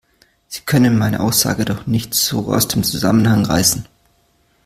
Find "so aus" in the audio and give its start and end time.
2.15-2.67